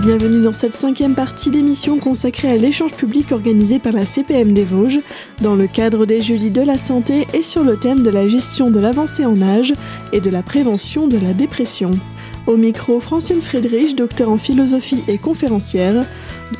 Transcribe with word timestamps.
bienvenue 0.00 0.42
dans 0.42 0.52
cette 0.52 0.74
cinquième 0.74 1.14
partie 1.14 1.48
d'émission 1.48 1.98
consacrée 1.98 2.50
à 2.50 2.56
l'échange 2.56 2.92
public 2.92 3.32
organisé 3.32 3.78
par 3.78 3.92
la 3.92 4.04
CPM 4.04 4.52
des 4.52 4.64
Vosges 4.64 5.00
dans 5.40 5.54
le 5.54 5.66
cadre 5.66 6.04
des 6.04 6.20
Jeudis 6.20 6.50
de 6.50 6.60
la 6.60 6.76
Santé 6.76 7.26
et 7.32 7.40
sur 7.40 7.64
le 7.64 7.78
thème 7.78 8.02
de 8.02 8.10
la 8.10 8.28
gestion 8.28 8.70
de 8.70 8.78
l'avancée 8.78 9.24
en 9.24 9.40
âge 9.40 9.72
et 10.12 10.20
de 10.20 10.28
la 10.28 10.42
prévention 10.42 11.06
de 11.08 11.16
la 11.16 11.32
dépression. 11.32 11.98
Au 12.46 12.56
micro, 12.56 13.00
Francine 13.00 13.42
Friedrich, 13.42 13.96
docteur 13.96 14.30
en 14.30 14.38
philosophie 14.38 15.02
et 15.08 15.18
conférencière. 15.18 16.04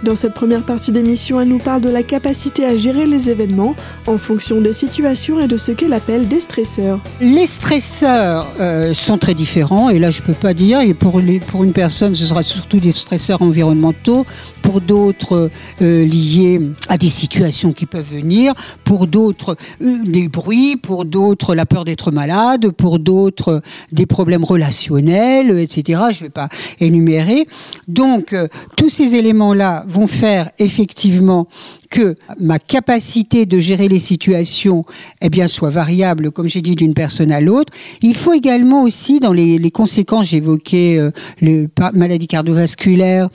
Dans 0.03 0.17
cette 0.17 0.35
première 0.35 0.65
partie 0.65 0.91
d'émission, 0.91 1.41
elle 1.41 1.49
nous 1.49 1.59
parle 1.59 1.81
de 1.81 1.89
la 1.89 2.03
capacité 2.03 2.65
à 2.65 2.77
gérer 2.77 3.07
les 3.07 3.31
événements 3.31 3.77
en 4.09 4.19
fonction 4.19 4.61
des 4.61 4.73
situations 4.73 5.39
et 5.39 5.47
de 5.47 5.57
ce 5.57 5.71
qu'elle 5.71 5.93
appelle 5.93 6.27
des 6.27 6.41
stresseurs. 6.41 7.01
Les 7.21 7.47
stresseurs 7.47 8.49
euh, 8.59 8.93
sont 8.95 9.17
très 9.17 9.35
différents 9.35 9.89
et 9.89 10.01
là 10.01 10.11
je 10.11 10.23
peux 10.23 10.35
pas 10.35 10.55
dire. 10.55 10.81
Et 10.81 10.93
pour, 10.93 11.21
les, 11.21 11.39
pour 11.39 11.63
une 11.63 11.73
personne, 11.73 12.17
ce 12.17 12.27
sera 12.27 12.43
surtout 12.43 12.81
des 12.81 12.91
stresseurs 12.91 13.43
environnementaux. 13.43 14.27
Pour 14.63 14.81
d'autres, 14.81 15.51
euh, 15.81 16.05
liés 16.05 16.61
à 16.89 16.99
des 16.99 17.09
situations 17.09 17.73
qui 17.73 17.87
peuvent 17.87 18.13
venir. 18.13 18.55
Pour 18.83 19.07
d'autres, 19.07 19.57
euh, 19.81 19.99
des 20.05 20.27
bruits. 20.27 20.77
Pour 20.77 21.05
d'autres, 21.05 21.55
la 21.55 21.67
peur 21.67 21.85
d'être 21.85 22.11
malade. 22.11 22.71
Pour 22.71 22.99
d'autres, 22.99 23.63
des 23.93 24.07
problèmes 24.07 24.43
relationnels, 24.43 25.57
etc. 25.61 25.76
Je 26.11 26.21
vais 26.21 26.31
pas 26.31 26.49
énumérer. 26.81 27.47
Donc 27.89 28.35
tous 28.77 28.89
ces 28.89 29.15
éléments-là 29.15 29.85
vont 29.89 30.07
faire 30.07 30.51
effectivement 30.59 31.49
que 31.91 32.17
ma 32.41 32.59
capacité 32.59 33.47
de 33.47 33.59
gérer 33.59 33.89
les 33.89 33.99
situations 33.99 34.85
eh 35.21 35.29
bien, 35.29 35.47
soit 35.49 35.71
variable, 35.71 36.31
comme 36.31 36.49
j'ai 36.49 36.61
dit, 36.61 36.75
d'une 36.75 36.95
personne 36.95 37.33
à 37.33 37.41
l'autre. 37.41 37.73
Il 38.03 38.17
faut 38.17 38.33
également 38.33 38.83
aussi, 38.83 39.21
dans 39.21 39.33
les, 39.33 39.71
conséquences, 39.71 40.27
j'évoquais 40.27 40.99
euh, 40.99 41.11
les 41.41 41.69
maladies 41.95 42.27
cardiovasculaires, 42.27 43.29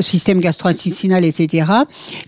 système 0.00 0.40
gastro-intestinal, 0.40 1.24
etc. 1.24 1.72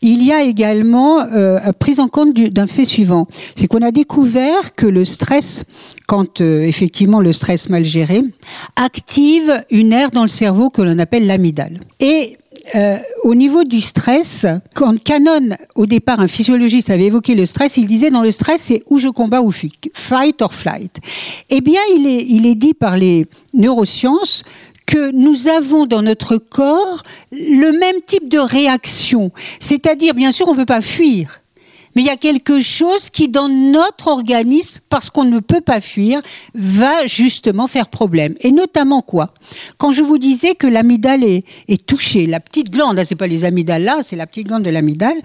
Il 0.02 0.24
y 0.24 0.32
a 0.32 0.42
également 0.42 1.20
euh, 1.20 1.58
prise 1.78 2.00
en 2.00 2.08
compte 2.08 2.34
d'un 2.34 2.66
fait 2.66 2.84
suivant, 2.84 3.26
c'est 3.56 3.66
qu'on 3.66 3.82
a 3.82 3.90
découvert 3.90 4.74
que 4.74 4.86
le 4.86 5.04
stress, 5.04 5.64
quand 6.06 6.40
euh, 6.40 6.62
effectivement 6.62 7.20
le 7.20 7.32
stress 7.32 7.68
mal 7.68 7.84
géré, 7.84 8.22
active 8.76 9.64
une 9.70 9.92
aire 9.92 10.10
dans 10.10 10.22
le 10.22 10.28
cerveau 10.28 10.70
que 10.70 10.82
l'on 10.82 10.98
appelle 10.98 11.26
l'amygdale. 11.26 11.80
Et 12.00 12.36
euh, 12.74 12.96
au 13.22 13.34
niveau 13.34 13.64
du 13.64 13.80
stress, 13.80 14.46
quand 14.74 15.02
Canon, 15.02 15.56
au 15.74 15.86
départ, 15.86 16.20
un 16.20 16.28
physiologiste 16.28 16.90
avait 16.90 17.06
évoqué 17.06 17.34
le 17.34 17.46
stress, 17.46 17.76
il 17.76 17.86
disait 17.86 18.10
dans 18.10 18.22
le 18.22 18.30
stress, 18.30 18.62
c'est 18.62 18.82
où 18.90 18.98
je 18.98 19.08
combats 19.08 19.42
ou 19.42 19.50
fuis, 19.50 19.72
fight 19.94 20.42
or 20.42 20.52
flight. 20.52 20.98
Eh 21.50 21.60
bien, 21.60 21.80
il 21.96 22.46
est 22.46 22.54
dit 22.54 22.74
par 22.74 22.96
les 22.96 23.26
neurosciences 23.54 24.44
que 24.88 25.10
nous 25.12 25.48
avons 25.48 25.84
dans 25.84 26.00
notre 26.00 26.38
corps 26.38 27.02
le 27.30 27.78
même 27.78 28.00
type 28.06 28.28
de 28.28 28.38
réaction. 28.38 29.30
C'est-à-dire, 29.60 30.14
bien 30.14 30.32
sûr, 30.32 30.48
on 30.48 30.52
ne 30.52 30.56
peut 30.56 30.66
pas 30.66 30.80
fuir 30.80 31.40
mais 31.94 32.02
il 32.02 32.06
y 32.06 32.10
a 32.10 32.16
quelque 32.16 32.60
chose 32.60 33.10
qui, 33.10 33.28
dans 33.28 33.48
notre 33.48 34.08
organisme, 34.08 34.78
parce 34.88 35.10
qu'on 35.10 35.24
ne 35.24 35.40
peut 35.40 35.60
pas 35.60 35.80
fuir, 35.80 36.20
va 36.54 37.06
justement 37.06 37.66
faire 37.66 37.88
problème. 37.88 38.34
Et 38.40 38.50
notamment 38.50 39.02
quoi? 39.02 39.32
Quand 39.78 39.90
je 39.90 40.02
vous 40.02 40.18
disais 40.18 40.54
que 40.54 40.66
l'amygdale 40.66 41.24
est, 41.24 41.44
touchée, 41.86 42.26
la 42.26 42.40
petite 42.40 42.70
glande, 42.70 43.00
c'est 43.04 43.16
pas 43.16 43.26
les 43.26 43.44
amygdales 43.44 43.84
là, 43.84 43.98
c'est 44.02 44.16
la 44.16 44.26
petite 44.26 44.48
glande 44.48 44.62
de 44.62 44.70
l'amygdale, 44.70 45.16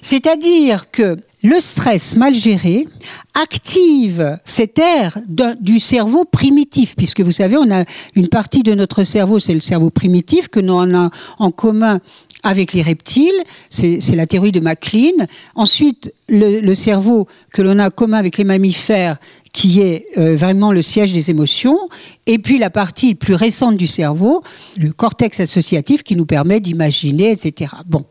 c'est-à-dire 0.00 0.90
que 0.90 1.16
le 1.42 1.60
stress 1.60 2.16
mal 2.16 2.34
géré 2.34 2.86
active 3.34 4.38
cette 4.44 4.78
aire 4.78 5.18
du 5.60 5.78
cerveau 5.78 6.24
primitif, 6.24 6.96
puisque 6.96 7.20
vous 7.20 7.30
savez, 7.30 7.56
on 7.56 7.70
a 7.70 7.84
une 8.14 8.28
partie 8.28 8.62
de 8.62 8.74
notre 8.74 9.04
cerveau, 9.04 9.38
c'est 9.38 9.54
le 9.54 9.60
cerveau 9.60 9.90
primitif, 9.90 10.48
que 10.48 10.60
nous 10.60 10.80
avons 10.80 11.10
en 11.38 11.50
commun 11.50 12.00
avec 12.46 12.72
les 12.72 12.82
reptiles, 12.82 13.42
c'est 13.70 14.14
la 14.14 14.26
théorie 14.26 14.52
de 14.52 14.60
MacLean. 14.60 15.26
Ensuite, 15.54 16.14
le, 16.28 16.74
cerveau 16.74 17.26
que 17.52 17.60
l'on 17.60 17.78
a 17.78 17.90
commun 17.90 18.18
avec 18.18 18.38
les 18.38 18.44
mammifères, 18.44 19.16
qui 19.52 19.80
est 19.80 20.06
euh, 20.18 20.36
vraiment 20.36 20.70
le 20.70 20.82
siège 20.82 21.12
des 21.12 21.30
émotions, 21.30 21.78
et 22.26 22.38
puis 22.38 22.58
la 22.58 22.70
partie 22.70 23.14
plus 23.14 23.34
récente 23.34 23.76
du 23.76 23.86
cerveau, 23.86 24.42
le 24.78 24.92
cortex 24.92 25.40
associatif, 25.40 26.02
qui 26.02 26.14
nous 26.14 26.26
permet 26.26 26.60
d'imaginer, 26.60 27.32
etc. 27.32 27.72
Bon. 27.86 28.04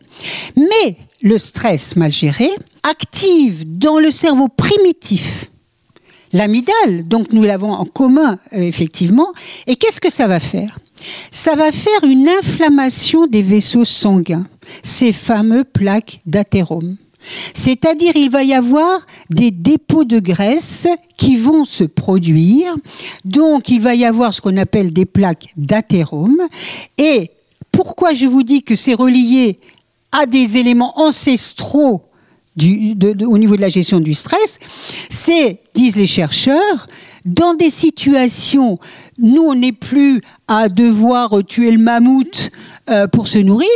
Mais 0.58 0.98
le 1.22 1.38
stress 1.38 1.96
mal 1.96 2.12
géré 2.12 2.50
active 2.84 3.78
dans 3.78 4.00
le 4.00 4.12
cerveau 4.12 4.48
primitif 4.48 5.50
l'amygdale, 6.36 7.08
donc 7.08 7.32
nous 7.32 7.44
l'avons 7.44 7.72
en 7.72 7.86
commun, 7.86 8.38
euh, 8.54 8.60
effectivement. 8.60 9.28
Et 9.68 9.76
qu'est-ce 9.78 10.02
que 10.02 10.12
ça 10.12 10.28
va 10.28 10.40
faire? 10.40 10.78
Ça 11.32 11.56
va 11.56 11.72
faire 11.72 12.04
une 12.04 12.28
inflammation 12.28 13.28
des 13.28 13.42
vaisseaux 13.42 13.86
sanguins, 13.86 14.46
ces 14.84 15.12
fameux 15.12 15.64
plaques 15.64 16.20
d'athérome. 16.26 16.98
C'est-à-dire 17.54 18.16
il 18.16 18.30
va 18.30 18.44
y 18.44 18.54
avoir 18.54 19.00
des 19.30 19.50
dépôts 19.50 20.04
de 20.04 20.20
graisse 20.20 20.88
qui 21.18 21.38
vont 21.38 21.66
se 21.66 21.84
produire. 21.84 22.76
Donc 23.24 23.70
il 23.70 23.80
va 23.80 23.96
y 23.96 24.06
avoir 24.06 24.34
ce 24.34 24.42
qu'on 24.42 24.58
appelle 24.58 24.94
des 24.94 25.06
plaques 25.06 25.48
d'athérome. 25.58 26.40
Et 26.98 27.32
pourquoi 27.72 28.14
je 28.14 28.28
vous 28.28 28.44
dis 28.44 28.62
que 28.62 28.76
c'est 28.76 28.94
relié 28.94 29.58
à 30.12 30.26
des 30.26 30.58
éléments 30.58 31.00
ancestraux 31.00 32.04
au 32.58 33.38
niveau 33.38 33.56
de 33.56 33.62
la 33.62 33.70
gestion 33.70 34.00
du 34.00 34.14
stress, 34.14 34.60
c'est, 35.10 35.60
disent 35.74 35.98
les 35.98 36.08
chercheurs, 36.08 36.88
dans 37.26 37.54
des 37.56 37.70
situations, 37.70 38.80
nous, 39.18 39.42
on 39.42 39.56
n'est 39.56 39.72
plus 39.72 40.22
à 40.48 40.70
devoir 40.70 41.34
tuer 41.48 41.72
le 41.72 41.80
mammouth 41.80 42.52
euh, 42.90 43.08
pour 43.08 43.28
se 43.28 43.40
nourrir, 43.40 43.68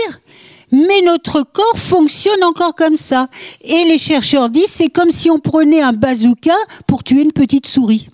mais 0.71 1.01
notre 1.03 1.41
corps 1.41 1.77
fonctionne 1.77 2.43
encore 2.43 2.75
comme 2.75 2.95
ça. 2.95 3.27
Et 3.63 3.85
les 3.85 3.97
chercheurs 3.97 4.49
disent, 4.49 4.69
c'est 4.69 4.89
comme 4.89 5.11
si 5.11 5.29
on 5.29 5.39
prenait 5.39 5.81
un 5.81 5.93
bazooka 5.93 6.55
pour 6.85 7.03
tuer 7.03 7.21
une 7.21 7.31
petite 7.31 7.67
souris. 7.67 8.09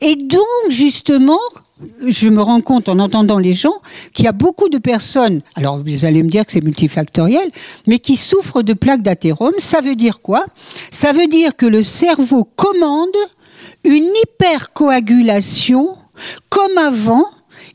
Et 0.00 0.14
donc, 0.14 0.46
justement, 0.68 1.40
je 2.06 2.28
me 2.28 2.42
rends 2.42 2.60
compte 2.60 2.88
en 2.88 2.98
entendant 2.98 3.38
les 3.38 3.52
gens 3.52 3.74
qu'il 4.12 4.24
y 4.24 4.28
a 4.28 4.32
beaucoup 4.32 4.68
de 4.68 4.78
personnes, 4.78 5.42
alors 5.54 5.78
vous 5.78 6.04
allez 6.04 6.22
me 6.22 6.28
dire 6.28 6.44
que 6.44 6.52
c'est 6.52 6.64
multifactoriel, 6.64 7.50
mais 7.86 7.98
qui 7.98 8.16
souffrent 8.16 8.62
de 8.62 8.72
plaques 8.72 9.02
d'athérome. 9.02 9.54
Ça 9.58 9.80
veut 9.80 9.96
dire 9.96 10.20
quoi? 10.20 10.46
Ça 10.90 11.12
veut 11.12 11.26
dire 11.28 11.56
que 11.56 11.66
le 11.66 11.82
cerveau 11.82 12.44
commande 12.44 13.08
une 13.84 14.10
hypercoagulation 14.22 15.94
comme 16.48 16.78
avant 16.78 17.26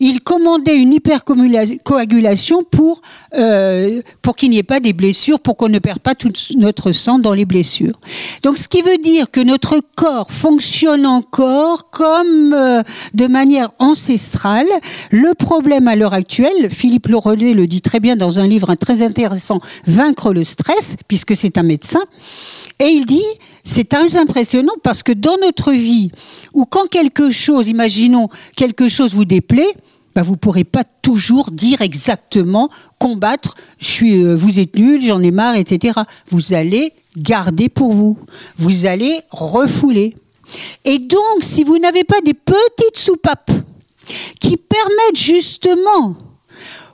il 0.03 0.22
commandait 0.22 0.75
une 0.75 0.94
hypercoagulation 0.94 2.64
pour, 2.64 3.02
euh, 3.36 4.02
pour 4.22 4.36
qu'il 4.36 4.50
n'y 4.50 4.58
ait 4.58 4.64
pas 4.64 4.80
des 4.80 4.91
blessures, 4.91 5.40
pour 5.40 5.56
qu'on 5.56 5.69
ne 5.69 5.80
perde 5.80 6.00
pas 6.00 6.14
tout 6.14 6.31
notre 6.58 6.91
sang 6.91 7.19
dans 7.19 7.34
les 7.34 7.46
blessures. 7.46 8.00
Donc 8.44 8.58
ce 8.58 8.68
qui 8.68 8.81
veut 8.81 8.97
dire 8.97 9.31
que 9.31 9.40
notre 9.40 9.80
corps 9.96 10.30
fonctionne 10.30 11.06
encore 11.06 11.90
comme 11.90 12.53
euh, 12.53 12.84
de 13.13 13.28
manière 13.28 13.72
ancestrale. 13.80 14.68
Le 15.09 15.34
problème 15.36 15.88
à 15.88 15.96
l'heure 15.96 16.13
actuelle, 16.13 16.69
Philippe 16.69 17.08
Laurelais 17.08 17.53
le 17.53 17.66
dit 17.66 17.81
très 17.81 18.00
bien 18.00 18.16
dans 18.16 18.40
un 18.40 18.47
livre 18.47 18.75
très 18.75 19.02
intéressant, 19.02 19.59
Vaincre 19.86 20.34
le 20.34 20.44
stress, 20.44 20.97
puisque 21.08 21.36
c'est 21.36 21.58
un 21.58 21.63
médecin, 21.63 22.02
et 22.80 22.88
il 22.88 23.06
dit 23.06 23.24
c'est 23.63 23.88
très 23.88 24.18
impressionnant 24.18 24.74
parce 24.84 25.03
que 25.03 25.13
dans 25.13 25.38
notre 25.42 25.72
vie, 25.72 26.12
ou 26.53 26.66
quand 26.66 26.88
quelque 26.90 27.30
chose, 27.30 27.69
imaginons, 27.69 28.28
quelque 28.58 28.90
chose 28.90 29.13
vous 29.13 29.25
déplaît, 29.25 29.74
bah, 30.16 30.24
vous 30.24 30.34
ne 30.34 30.38
pourrez 30.38 30.63
pas 30.63 30.84
toujours 30.84 31.51
dire 31.51 31.81
exactement, 31.81 32.69
combattre, 33.00 33.56
euh, 34.03 34.35
vous 34.35 34.59
êtes 34.59 34.75
nul, 34.75 35.01
j'en 35.01 35.22
ai 35.22 35.31
marre, 35.31 35.56
etc. 35.56 36.00
Vous 36.29 36.53
allez 36.53 36.94
garder 37.18 37.69
pour 37.69 37.94
vous. 37.94 38.18
Vous 38.57 38.86
allez 38.86 39.21
refouler. 39.30 40.15
Et 40.86 41.00
donc, 41.00 41.42
si 41.42 41.63
vous 41.63 41.77
n'avez 41.80 42.04
pas 42.04 42.21
des 42.21 42.33
petites 42.33 42.98
soupapes 42.98 43.51
qui 44.39 44.57
permettent 44.57 45.18
justement 45.18 46.16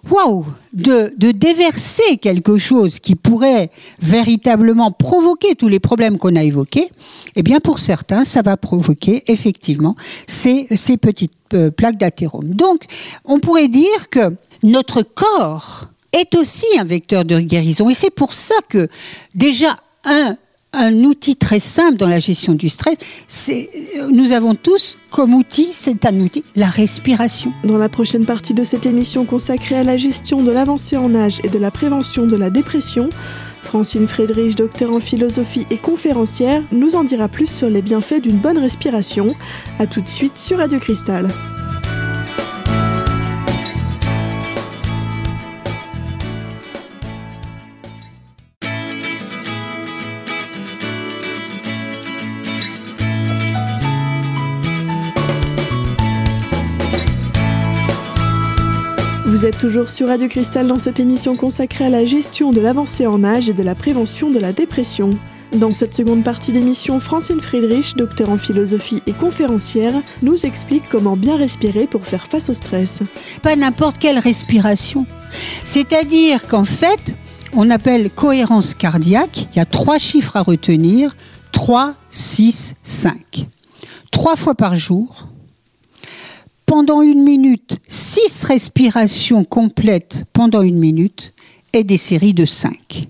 waouh, 0.09 0.45
de, 0.73 1.13
déverser 1.31 2.17
quelque 2.17 2.57
chose 2.57 2.99
qui 2.99 3.15
pourrait 3.15 3.69
véritablement 4.01 4.91
provoquer 4.91 5.55
tous 5.55 5.67
les 5.67 5.79
problèmes 5.79 6.17
qu'on 6.17 6.35
a 6.35 6.43
évoqués, 6.43 6.89
eh 7.35 7.43
bien 7.43 7.59
pour 7.59 7.79
certains, 7.79 8.23
ça 8.23 8.41
va 8.41 8.57
provoquer 8.57 9.23
effectivement 9.27 9.95
ces, 10.27 10.67
petites 10.97 11.33
euh, 11.53 11.71
plaques 11.71 11.97
d'athérome. 11.97 12.49
Donc, 12.49 12.83
on 13.25 13.39
pourrait 13.39 13.67
dire 13.67 14.09
que 14.09 14.35
notre 14.63 15.01
corps 15.01 15.85
est 16.11 16.35
aussi 16.35 16.65
un 16.79 16.83
vecteur 16.83 17.25
de 17.25 17.39
guérison. 17.39 17.89
Et 17.89 17.93
c'est 17.93 18.13
pour 18.13 18.33
ça 18.33 18.55
que 18.67 18.87
déjà, 19.35 19.75
un, 20.05 20.37
un 20.73 20.93
outil 21.03 21.35
très 21.35 21.59
simple 21.59 21.97
dans 21.97 22.07
la 22.07 22.19
gestion 22.19 22.53
du 22.53 22.69
stress. 22.69 22.97
C'est, 23.27 23.69
nous 24.11 24.33
avons 24.33 24.55
tous 24.55 24.97
comme 25.09 25.33
outil, 25.33 25.69
c'est 25.71 26.05
un 26.05 26.15
outil, 26.19 26.43
la 26.55 26.69
respiration. 26.69 27.51
Dans 27.63 27.77
la 27.77 27.89
prochaine 27.89 28.25
partie 28.25 28.53
de 28.53 28.63
cette 28.63 28.85
émission 28.85 29.25
consacrée 29.25 29.75
à 29.75 29.83
la 29.83 29.97
gestion 29.97 30.43
de 30.43 30.51
l'avancée 30.51 30.97
en 30.97 31.15
âge 31.15 31.39
et 31.43 31.49
de 31.49 31.57
la 31.57 31.71
prévention 31.71 32.27
de 32.27 32.35
la 32.35 32.49
dépression, 32.49 33.09
Francine 33.63 34.07
Friedrich, 34.07 34.55
docteur 34.55 34.93
en 34.93 34.99
philosophie 34.99 35.65
et 35.69 35.77
conférencière, 35.77 36.63
nous 36.71 36.95
en 36.95 37.03
dira 37.03 37.27
plus 37.27 37.49
sur 37.49 37.69
les 37.69 37.81
bienfaits 37.81 38.21
d'une 38.21 38.37
bonne 38.37 38.57
respiration. 38.57 39.35
A 39.79 39.87
tout 39.87 40.01
de 40.01 40.07
suite 40.07 40.37
sur 40.37 40.57
Radio 40.57 40.79
Cristal. 40.79 41.29
Vous 59.39 59.45
êtes 59.45 59.57
toujours 59.57 59.87
sur 59.87 60.09
Radio 60.09 60.27
Cristal 60.27 60.67
dans 60.67 60.77
cette 60.77 60.99
émission 60.99 61.37
consacrée 61.37 61.85
à 61.85 61.89
la 61.89 62.03
gestion 62.03 62.51
de 62.51 62.59
l'avancée 62.59 63.07
en 63.07 63.23
âge 63.23 63.47
et 63.47 63.53
de 63.53 63.63
la 63.63 63.73
prévention 63.73 64.29
de 64.29 64.37
la 64.37 64.51
dépression. 64.51 65.17
Dans 65.53 65.71
cette 65.71 65.93
seconde 65.93 66.25
partie 66.25 66.51
d'émission, 66.51 66.99
Francine 66.99 67.39
Friedrich, 67.39 67.95
docteur 67.95 68.31
en 68.31 68.37
philosophie 68.37 69.01
et 69.07 69.13
conférencière, 69.13 69.93
nous 70.23 70.45
explique 70.45 70.89
comment 70.89 71.15
bien 71.15 71.37
respirer 71.37 71.87
pour 71.87 72.05
faire 72.05 72.27
face 72.27 72.49
au 72.49 72.53
stress. 72.53 72.99
Pas 73.41 73.55
n'importe 73.55 73.97
quelle 73.97 74.19
respiration. 74.19 75.05
C'est-à-dire 75.63 76.45
qu'en 76.45 76.65
fait, 76.65 77.15
on 77.53 77.69
appelle 77.69 78.09
cohérence 78.09 78.73
cardiaque, 78.73 79.47
il 79.53 79.55
y 79.55 79.61
a 79.61 79.65
trois 79.65 79.99
chiffres 79.99 80.35
à 80.35 80.41
retenir, 80.41 81.15
3, 81.53 81.93
6, 82.09 82.75
5. 82.83 83.45
Trois 84.11 84.35
fois 84.35 84.55
par 84.55 84.75
jour, 84.75 85.29
pendant 86.69 87.01
une 87.01 87.23
minute, 87.23 87.79
six 87.87 88.43
respirations 88.43 89.43
complètes 89.43 90.25
pendant 90.33 90.61
une 90.61 90.77
minute 90.77 91.33
et 91.73 91.83
des 91.83 91.97
séries 91.97 92.35
de 92.35 92.45
cinq. 92.45 93.07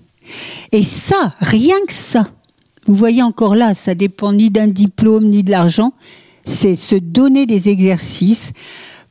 Et 0.72 0.82
ça, 0.82 1.34
rien 1.40 1.76
que 1.86 1.92
ça, 1.92 2.26
vous 2.86 2.94
voyez 2.94 3.22
encore 3.22 3.54
là, 3.54 3.74
ça 3.74 3.94
dépend 3.94 4.32
ni 4.32 4.48
d'un 4.48 4.66
diplôme 4.66 5.28
ni 5.28 5.44
de 5.44 5.50
l'argent, 5.50 5.92
c'est 6.42 6.74
se 6.74 6.96
donner 6.96 7.44
des 7.44 7.68
exercices 7.68 8.54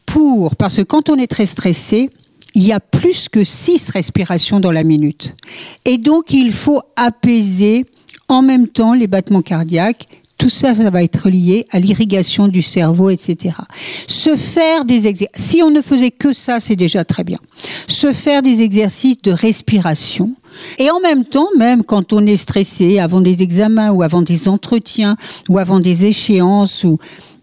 pour, 0.08 0.56
parce 0.56 0.78
que 0.78 0.82
quand 0.82 1.10
on 1.10 1.20
est 1.20 1.28
très 1.28 1.46
stressé, 1.46 2.10
il 2.56 2.64
y 2.64 2.72
a 2.72 2.80
plus 2.80 3.30
que 3.30 3.44
six 3.44 3.92
respirations 3.92 4.60
dans 4.60 4.72
la 4.72 4.84
minute. 4.84 5.36
Et 5.86 6.00
donc, 6.00 6.34
il 6.34 6.52
faut 6.52 6.82
apaiser 6.96 7.86
en 8.28 8.42
même 8.42 8.68
temps 8.68 8.96
les 8.96 9.06
battements 9.06 9.44
cardiaques 9.44 10.08
tout 10.40 10.50
ça, 10.50 10.74
ça 10.74 10.90
va 10.90 11.04
être 11.04 11.30
lié 11.30 11.68
à 11.70 11.80
l'irrigation 11.80 12.48
du 12.48 12.62
cerveau, 12.62 13.10
etc. 13.10 13.56
Se 14.08 14.38
faire 14.38 14.86
des 14.86 15.06
exercices, 15.08 15.46
si 15.46 15.62
on 15.62 15.70
ne 15.70 15.82
faisait 15.82 16.12
que 16.12 16.32
ça, 16.32 16.62
c'est 16.62 16.78
déjà 16.78 17.04
très 17.04 17.26
bien. 17.26 17.40
Se 17.88 18.14
faire 18.14 18.42
des 18.42 18.62
exercices 18.62 19.22
de 19.22 19.32
respiration. 19.32 20.32
Et 20.78 20.90
en 20.90 21.02
même 21.02 21.26
temps, 21.26 21.50
même 21.58 21.84
quand 21.84 22.14
on 22.14 22.26
est 22.26 22.38
stressé 22.38 23.00
avant 23.00 23.20
des 23.20 23.44
examens 23.44 23.92
ou 23.92 24.02
avant 24.02 24.22
des 24.22 24.48
entretiens 24.48 25.18
ou 25.50 25.58
avant 25.58 25.82
des 25.82 26.06
échéances 26.06 26.86
ou 26.86 26.98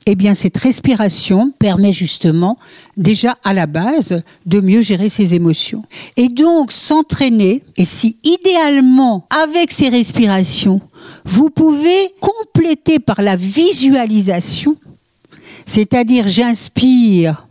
eh 0.08 0.14
bien, 0.14 0.34
cette 0.34 0.56
respiration 0.56 1.52
permet 1.58 1.90
justement, 1.90 2.56
déjà 2.96 3.36
à 3.42 3.52
la 3.52 3.66
base, 3.66 4.22
de 4.46 4.60
mieux 4.60 4.80
gérer 4.80 5.08
ses 5.08 5.34
émotions. 5.34 5.82
Et 6.16 6.28
donc, 6.28 6.70
s'entraîner, 6.70 7.62
et 7.76 7.84
si 7.84 8.16
idéalement, 8.22 9.26
avec 9.30 9.72
ces 9.72 9.88
respirations, 9.88 10.80
vous 11.24 11.50
pouvez 11.50 12.12
compléter 12.20 13.00
par 13.00 13.20
la 13.20 13.34
visualisation, 13.34 14.76
c'est-à-dire 15.64 16.28
j'inspire, 16.28 17.48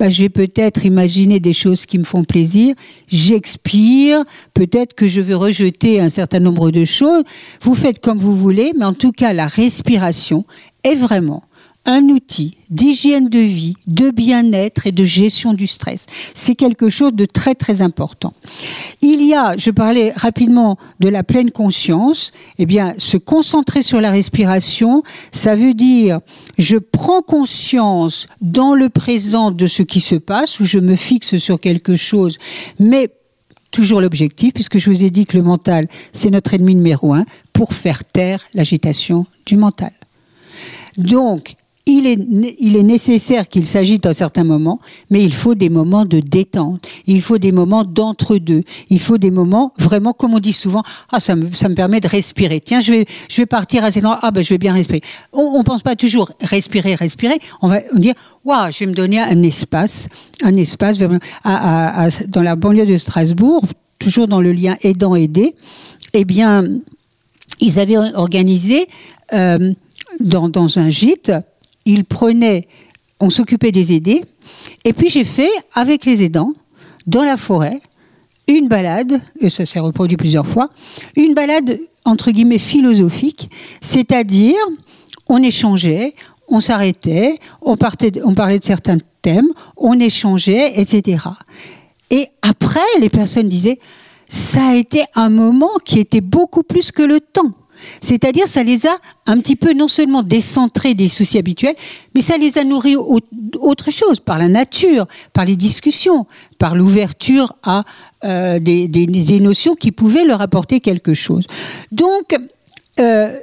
bah, 0.00 0.08
je 0.08 0.22
vais 0.22 0.28
peut-être 0.28 0.84
imaginer 0.84 1.38
des 1.38 1.52
choses 1.52 1.86
qui 1.86 1.98
me 1.98 2.04
font 2.04 2.24
plaisir, 2.24 2.74
j'expire, 3.06 4.24
peut-être 4.54 4.94
que 4.94 5.06
je 5.06 5.20
veux 5.20 5.36
rejeter 5.36 6.00
un 6.00 6.08
certain 6.08 6.40
nombre 6.40 6.72
de 6.72 6.84
choses, 6.84 7.22
vous 7.60 7.76
faites 7.76 8.00
comme 8.00 8.18
vous 8.18 8.36
voulez, 8.36 8.72
mais 8.76 8.86
en 8.86 8.94
tout 8.94 9.12
cas 9.12 9.32
la 9.32 9.46
respiration 9.46 10.44
est 10.82 10.96
vraiment 10.96 11.44
un 11.84 12.02
outil 12.04 12.56
d'hygiène 12.70 13.28
de 13.28 13.38
vie, 13.38 13.74
de 13.86 14.10
bien-être 14.10 14.86
et 14.86 14.92
de 14.92 15.04
gestion 15.04 15.52
du 15.52 15.66
stress. 15.66 16.06
C'est 16.34 16.54
quelque 16.54 16.88
chose 16.88 17.12
de 17.14 17.24
très 17.24 17.54
très 17.54 17.82
important. 17.82 18.34
Il 19.00 19.22
y 19.22 19.34
a, 19.34 19.56
je 19.56 19.70
parlais 19.70 20.12
rapidement 20.16 20.78
de 21.00 21.08
la 21.08 21.24
pleine 21.24 21.50
conscience, 21.50 22.32
eh 22.58 22.66
bien 22.66 22.94
se 22.98 23.16
concentrer 23.16 23.82
sur 23.82 24.00
la 24.00 24.10
respiration, 24.10 25.02
ça 25.32 25.54
veut 25.54 25.74
dire 25.74 26.20
je 26.56 26.76
prends 26.76 27.22
conscience 27.22 28.28
dans 28.40 28.74
le 28.74 28.88
présent 28.88 29.50
de 29.50 29.66
ce 29.66 29.82
qui 29.82 30.00
se 30.00 30.14
passe 30.14 30.60
ou 30.60 30.64
je 30.64 30.78
me 30.78 30.94
fixe 30.94 31.36
sur 31.36 31.60
quelque 31.60 31.96
chose, 31.96 32.38
mais 32.78 33.08
toujours 33.72 34.00
l'objectif, 34.00 34.54
puisque 34.54 34.78
je 34.78 34.88
vous 34.88 35.04
ai 35.04 35.10
dit 35.10 35.24
que 35.24 35.36
le 35.36 35.42
mental, 35.42 35.88
c'est 36.12 36.30
notre 36.30 36.54
ennemi 36.54 36.74
numéro 36.74 37.14
un, 37.14 37.24
pour 37.52 37.74
faire 37.74 38.04
taire 38.04 38.44
l'agitation 38.54 39.26
du 39.46 39.56
mental. 39.56 39.92
Donc, 40.96 41.56
il 41.98 42.76
est, 42.76 42.82
nécessaire 42.82 43.48
qu'il 43.48 43.66
s'agite 43.66 44.06
à 44.06 44.14
certains 44.14 44.44
moments, 44.44 44.78
mais 45.10 45.22
il 45.22 45.32
faut 45.32 45.54
des 45.54 45.68
moments 45.68 46.04
de 46.04 46.20
détente, 46.20 46.86
il 47.06 47.20
faut 47.20 47.38
des 47.38 47.52
moments 47.52 47.84
d'entre-deux, 47.84 48.62
il 48.90 49.00
faut 49.00 49.18
des 49.18 49.30
moments 49.30 49.72
vraiment, 49.78 50.12
comme 50.12 50.34
on 50.34 50.38
dit 50.38 50.52
souvent, 50.52 50.82
ah, 51.10 51.20
ça 51.20 51.36
me, 51.36 51.74
permet 51.74 52.00
de 52.00 52.08
respirer. 52.08 52.60
Tiens, 52.60 52.80
je 52.80 53.04
vais, 53.36 53.46
partir 53.46 53.84
assez 53.84 54.00
loin, 54.00 54.18
ah, 54.22 54.30
ben, 54.30 54.42
je 54.42 54.48
vais 54.50 54.58
bien 54.58 54.72
respirer. 54.72 55.00
On 55.32 55.58
ne 55.58 55.64
pense 55.64 55.82
pas 55.82 55.96
toujours 55.96 56.30
respirer, 56.40 56.94
respirer, 56.94 57.38
on 57.60 57.68
va 57.68 57.80
dire, 57.94 58.14
waouh, 58.44 58.70
je 58.72 58.80
vais 58.80 58.86
me 58.86 58.94
donner 58.94 59.20
un 59.20 59.42
espace, 59.42 60.08
un 60.42 60.56
espace 60.56 60.98
à, 61.44 62.04
à, 62.04 62.08
dans 62.28 62.42
la 62.42 62.56
banlieue 62.56 62.86
de 62.86 62.96
Strasbourg, 62.96 63.62
toujours 63.98 64.28
dans 64.28 64.40
le 64.40 64.52
lien 64.52 64.76
aidant-aidé, 64.82 65.54
eh 66.14 66.24
bien, 66.24 66.64
ils 67.60 67.78
avaient 67.78 67.96
organisé 67.96 68.88
euh, 69.32 69.72
dans 70.20 70.78
un 70.78 70.88
gîte, 70.88 71.32
ils 71.86 72.04
prenaient, 72.04 72.68
on 73.20 73.30
s'occupait 73.30 73.72
des 73.72 73.92
aidés, 73.92 74.24
et 74.84 74.92
puis 74.92 75.08
j'ai 75.08 75.24
fait, 75.24 75.50
avec 75.74 76.04
les 76.04 76.22
aidants, 76.22 76.52
dans 77.06 77.24
la 77.24 77.36
forêt, 77.36 77.80
une 78.48 78.68
balade, 78.68 79.20
et 79.40 79.48
ça 79.48 79.66
s'est 79.66 79.80
reproduit 79.80 80.16
plusieurs 80.16 80.46
fois, 80.46 80.70
une 81.16 81.34
balade 81.34 81.78
entre 82.04 82.30
guillemets 82.30 82.58
philosophique, 82.58 83.48
c'est-à-dire 83.80 84.56
on 85.28 85.42
échangeait, 85.42 86.14
on 86.48 86.60
s'arrêtait, 86.60 87.36
on, 87.62 87.76
on 88.24 88.34
parlait 88.34 88.58
de 88.58 88.64
certains 88.64 88.98
thèmes, 89.22 89.48
on 89.76 89.98
échangeait, 89.98 90.78
etc. 90.80 91.26
Et 92.10 92.26
après, 92.42 92.80
les 93.00 93.08
personnes 93.08 93.48
disaient, 93.48 93.78
ça 94.28 94.68
a 94.68 94.74
été 94.74 95.04
un 95.14 95.30
moment 95.30 95.70
qui 95.84 95.98
était 95.98 96.20
beaucoup 96.20 96.62
plus 96.62 96.92
que 96.92 97.02
le 97.02 97.20
temps. 97.20 97.52
C'est-à-dire, 98.00 98.46
ça 98.46 98.62
les 98.62 98.86
a 98.86 98.96
un 99.26 99.38
petit 99.40 99.56
peu 99.56 99.72
non 99.72 99.88
seulement 99.88 100.22
décentrés 100.22 100.94
des 100.94 101.08
soucis 101.08 101.38
habituels, 101.38 101.74
mais 102.14 102.20
ça 102.20 102.36
les 102.36 102.58
a 102.58 102.64
nourris 102.64 102.96
autre 102.96 103.90
chose, 103.90 104.20
par 104.20 104.38
la 104.38 104.48
nature, 104.48 105.06
par 105.32 105.44
les 105.44 105.56
discussions, 105.56 106.26
par 106.58 106.74
l'ouverture 106.74 107.54
à 107.62 107.84
euh, 108.24 108.58
des, 108.58 109.40
notions 109.40 109.74
qui 109.74 109.92
pouvaient 109.92 110.24
leur 110.24 110.42
apporter 110.42 110.80
quelque 110.80 111.14
chose. 111.14 111.46
Donc, 111.90 112.36
euh, 113.00 113.36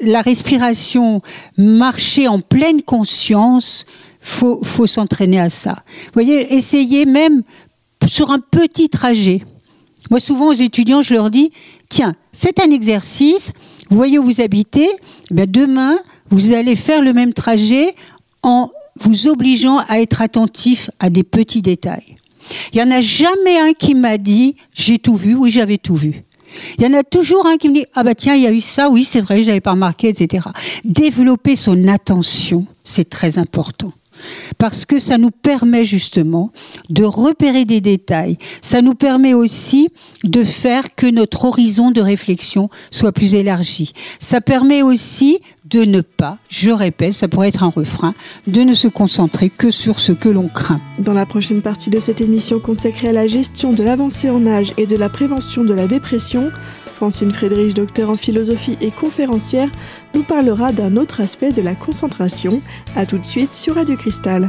la 0.00 0.22
respiration, 0.22 1.20
marcher 1.56 2.28
en 2.28 2.40
pleine 2.40 2.82
conscience, 2.82 3.86
faut, 4.20 4.62
faut 4.62 4.86
s'entraîner 4.86 5.40
à 5.40 5.48
ça. 5.48 5.82
Vous 6.06 6.12
voyez, 6.14 6.54
essayez 6.54 7.04
même 7.04 7.42
sur 8.06 8.30
un 8.30 8.38
petit 8.38 8.88
trajet. 8.88 9.42
Moi, 10.10 10.20
souvent 10.20 10.48
aux 10.48 10.52
étudiants, 10.52 11.02
je 11.02 11.14
leur 11.14 11.30
dis, 11.30 11.50
tiens, 11.88 12.14
faites 12.32 12.60
un 12.60 12.70
exercice, 12.70 13.52
vous 13.88 13.96
voyez 13.96 14.18
où 14.18 14.24
vous 14.24 14.40
habitez, 14.40 14.88
eh 15.30 15.46
demain, 15.46 15.98
vous 16.30 16.52
allez 16.52 16.76
faire 16.76 17.02
le 17.02 17.12
même 17.12 17.32
trajet 17.32 17.94
en 18.42 18.70
vous 18.98 19.28
obligeant 19.28 19.78
à 19.88 20.00
être 20.00 20.22
attentif 20.22 20.90
à 20.98 21.10
des 21.10 21.22
petits 21.22 21.62
détails. 21.62 22.16
Il 22.72 22.76
n'y 22.76 22.82
en 22.82 22.96
a 22.96 23.00
jamais 23.00 23.58
un 23.58 23.72
qui 23.72 23.94
m'a 23.94 24.18
dit 24.18 24.56
j'ai 24.72 24.98
tout 24.98 25.16
vu, 25.16 25.34
oui 25.34 25.50
j'avais 25.50 25.78
tout 25.78 25.96
vu. 25.96 26.22
Il 26.78 26.84
y 26.84 26.86
en 26.86 26.94
a 26.94 27.02
toujours 27.02 27.46
un 27.46 27.58
qui 27.58 27.68
me 27.68 27.74
dit 27.74 27.84
ah 27.94 28.02
bah 28.02 28.14
tiens 28.14 28.34
il 28.34 28.42
y 28.42 28.46
a 28.46 28.52
eu 28.52 28.60
ça, 28.60 28.88
oui 28.88 29.04
c'est 29.04 29.20
vrai 29.20 29.42
j'avais 29.42 29.60
pas 29.60 29.72
remarqué, 29.72 30.08
etc. 30.08 30.48
Développer 30.84 31.56
son 31.56 31.88
attention, 31.88 32.66
c'est 32.84 33.10
très 33.10 33.38
important 33.38 33.92
parce 34.58 34.84
que 34.84 34.98
ça 34.98 35.18
nous 35.18 35.30
permet 35.30 35.84
justement 35.84 36.50
de 36.90 37.04
repérer 37.04 37.64
des 37.64 37.80
détails. 37.80 38.38
Ça 38.62 38.82
nous 38.82 38.94
permet 38.94 39.34
aussi 39.34 39.88
de 40.24 40.42
faire 40.42 40.94
que 40.94 41.06
notre 41.06 41.44
horizon 41.44 41.90
de 41.90 42.00
réflexion 42.00 42.68
soit 42.90 43.12
plus 43.12 43.34
élargi. 43.34 43.92
Ça 44.18 44.40
permet 44.40 44.82
aussi 44.82 45.38
de 45.68 45.84
ne 45.84 46.00
pas, 46.00 46.38
je 46.48 46.70
répète, 46.70 47.12
ça 47.12 47.28
pourrait 47.28 47.48
être 47.48 47.64
un 47.64 47.70
refrain, 47.70 48.14
de 48.46 48.60
ne 48.60 48.74
se 48.74 48.88
concentrer 48.88 49.50
que 49.50 49.70
sur 49.70 49.98
ce 49.98 50.12
que 50.12 50.28
l'on 50.28 50.48
craint. 50.48 50.80
Dans 50.98 51.12
la 51.12 51.26
prochaine 51.26 51.60
partie 51.60 51.90
de 51.90 51.98
cette 51.98 52.20
émission 52.20 52.60
consacrée 52.60 53.08
à 53.08 53.12
la 53.12 53.26
gestion 53.26 53.72
de 53.72 53.82
l'avancée 53.82 54.30
en 54.30 54.46
âge 54.46 54.72
et 54.76 54.86
de 54.86 54.96
la 54.96 55.08
prévention 55.08 55.64
de 55.64 55.74
la 55.74 55.86
dépression, 55.86 56.52
Francine 56.96 57.30
Friedrich, 57.30 57.74
docteur 57.74 58.08
en 58.08 58.16
philosophie 58.16 58.78
et 58.80 58.90
conférencière, 58.90 59.68
nous 60.14 60.22
parlera 60.22 60.72
d'un 60.72 60.96
autre 60.96 61.20
aspect 61.20 61.52
de 61.52 61.60
la 61.60 61.74
concentration. 61.74 62.62
A 62.96 63.04
tout 63.04 63.18
de 63.18 63.26
suite 63.26 63.52
sur 63.52 63.74
Radio 63.74 63.96
Cristal. 63.96 64.48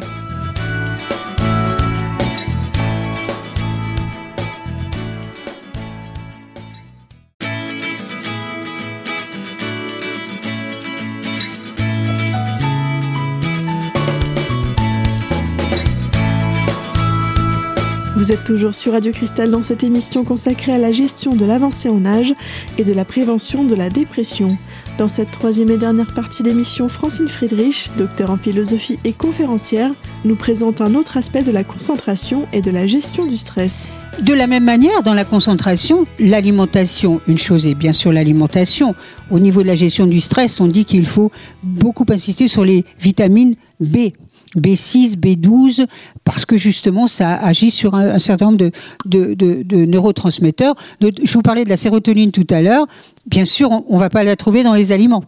Vous 18.28 18.34
êtes 18.34 18.44
toujours 18.44 18.74
sur 18.74 18.92
Radio 18.92 19.14
Cristal 19.14 19.52
dans 19.52 19.62
cette 19.62 19.86
émission 19.86 20.26
consacrée 20.26 20.74
à 20.74 20.78
la 20.78 20.92
gestion 20.92 21.34
de 21.34 21.46
l'avancée 21.46 21.88
en 21.88 22.06
âge 22.06 22.34
et 22.78 22.84
de 22.84 22.92
la 22.92 23.06
prévention 23.06 23.64
de 23.64 23.74
la 23.74 23.90
dépression. 23.90 24.58
Dans 24.98 25.08
cette 25.08 25.32
troisième 25.32 25.70
et 25.70 25.78
dernière 25.78 26.14
partie 26.14 26.44
d'émission, 26.44 26.90
Francine 26.90 27.30
Friedrich, 27.30 27.90
docteur 27.98 28.30
en 28.30 28.36
philosophie 28.36 29.00
et 29.06 29.14
conférencière, 29.14 29.92
nous 30.26 30.36
présente 30.36 30.82
un 30.82 30.94
autre 30.96 31.16
aspect 31.16 31.42
de 31.42 31.52
la 31.52 31.64
concentration 31.64 32.50
et 32.52 32.62
de 32.62 32.70
la 32.70 32.86
gestion 32.86 33.28
du 33.28 33.38
stress. 33.38 33.88
De 34.22 34.34
la 34.34 34.48
même 34.48 34.66
manière, 34.66 35.04
dans 35.04 35.14
la 35.14 35.24
concentration, 35.24 36.06
l'alimentation, 36.20 37.22
une 37.28 37.38
chose 37.38 37.66
est 37.66 37.76
bien 37.76 37.94
sûr 37.94 38.12
l'alimentation. 38.12 38.94
Au 39.32 39.40
niveau 39.40 39.62
de 39.62 39.68
la 39.68 39.76
gestion 39.76 40.06
du 40.06 40.20
stress, 40.20 40.60
on 40.60 40.68
dit 40.68 40.84
qu'il 40.84 41.06
faut 41.06 41.32
beaucoup 41.64 42.06
insister 42.10 42.50
sur 42.50 42.66
les 42.66 42.84
vitamines 43.00 43.56
B. 43.80 44.10
B6, 44.56 45.18
B12, 45.18 45.88
parce 46.24 46.46
que 46.46 46.58
justement, 46.58 47.08
ça 47.08 47.36
agit 47.36 47.72
sur 47.72 47.96
un, 47.96 48.20
certain 48.20 48.52
nombre 48.52 48.72
de, 49.06 49.86
neurotransmetteurs. 49.86 50.76
je 51.02 51.34
vous 51.34 51.42
parlais 51.42 51.64
de 51.64 51.70
la 51.70 51.78
sérotonine 51.78 52.32
tout 52.32 52.48
à 52.50 52.62
l'heure. 52.62 52.88
Bien 53.26 53.46
sûr, 53.46 53.72
on 53.72 53.96
ne 53.96 54.00
va 54.00 54.10
pas 54.10 54.24
la 54.24 54.36
trouver 54.36 54.64
dans 54.64 54.74
les 54.74 54.92
aliments. 54.92 55.24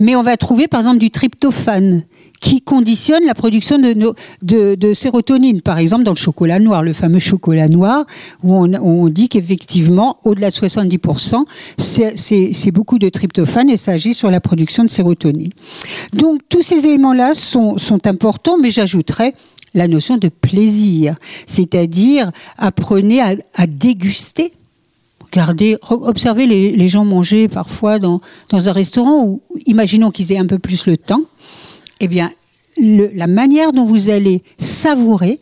Mais 0.00 0.16
on 0.16 0.22
va 0.22 0.36
trouver, 0.36 0.68
par 0.68 0.80
exemple, 0.80 0.98
du 0.98 1.10
tryptophane 1.10 2.04
qui 2.40 2.60
conditionne 2.60 3.24
la 3.24 3.34
production 3.34 3.78
de, 3.78 4.92
sérotonine. 4.92 5.62
Par 5.62 5.78
exemple, 5.78 6.04
dans 6.04 6.12
le 6.12 6.16
chocolat 6.16 6.58
noir, 6.58 6.82
le 6.82 6.92
fameux 6.92 7.18
chocolat 7.18 7.68
noir, 7.68 8.04
où 8.42 8.54
on, 8.54 9.08
dit 9.08 9.28
qu'effectivement, 9.28 10.18
au-delà 10.24 10.50
de 10.50 10.54
70%, 10.54 11.44
c'est 11.78 12.70
beaucoup 12.70 12.98
de 12.98 13.08
tryptophane 13.08 13.70
et 13.70 13.76
ça 13.76 13.92
agit 13.92 14.14
sur 14.14 14.30
la 14.30 14.40
production 14.40 14.84
de 14.84 14.90
sérotonine. 14.90 15.52
Donc, 16.12 16.40
tous 16.48 16.62
ces 16.62 16.86
éléments-là 16.86 17.34
sont, 17.34 17.76
importants, 18.04 18.58
mais 18.58 18.70
j'ajouterais 18.70 19.34
la 19.74 19.88
notion 19.88 20.16
de 20.16 20.28
plaisir, 20.28 21.16
c'est-à-dire 21.46 22.30
apprenez 22.58 23.20
à, 23.20 23.66
déguster 23.66 24.52
Regardez, 25.32 25.76
observez 25.90 26.46
les, 26.46 26.88
gens 26.88 27.04
manger 27.04 27.48
parfois 27.48 27.98
dans, 27.98 28.20
un 28.52 28.72
restaurant 28.72 29.24
où, 29.24 29.42
imaginons 29.66 30.10
qu'ils 30.10 30.32
aient 30.32 30.38
un 30.38 30.46
peu 30.46 30.58
plus 30.58 30.86
le 30.86 30.96
temps, 30.96 31.22
eh 32.00 32.08
bien, 32.08 32.30
la 32.78 33.26
manière 33.26 33.72
dont 33.72 33.84
vous 33.84 34.10
allez 34.10 34.42
savourer, 34.58 35.40